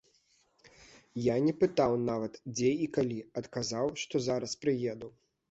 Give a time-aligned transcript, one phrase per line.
[1.23, 5.15] Я не пытаў нават, дзе і калі, адказаў, што зараз прыеду.